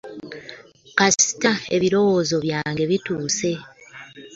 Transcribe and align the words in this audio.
Kasita 0.97 1.51
ebirowoozo 1.75 2.35
byange 2.45 2.83
bituuse. 2.91 3.51